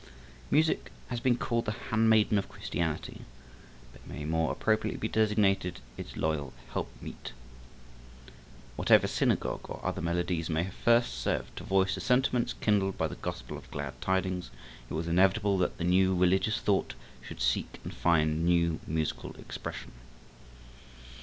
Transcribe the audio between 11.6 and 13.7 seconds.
voice the sentiments kindled by the Gospel of